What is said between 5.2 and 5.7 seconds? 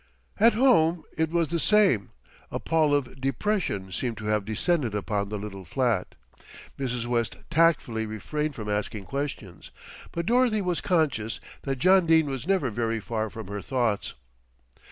the little